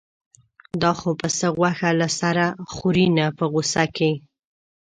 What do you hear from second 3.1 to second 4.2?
نه په غوسه کې.